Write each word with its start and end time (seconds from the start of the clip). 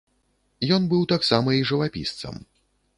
Ён 0.79 0.89
быў 0.95 1.05
таксама 1.13 1.49
і 1.59 1.63
жывапісцам. 1.73 2.45